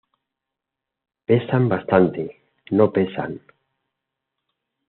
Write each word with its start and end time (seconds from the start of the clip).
pesan 1.27 1.69
bastante. 1.69 2.23
no 2.71 2.91
pesan. 2.91 3.39